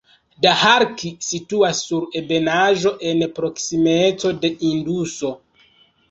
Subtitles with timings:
[0.43, 5.31] Daharki situas sur ebenaĵo en proksimeco de Induso.